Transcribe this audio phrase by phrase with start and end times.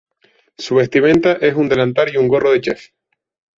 [0.57, 2.87] Su vestimenta es un delantal y un gorro de chef.